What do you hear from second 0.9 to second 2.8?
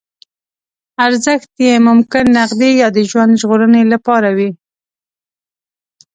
ارزښت یې ممکن نغدي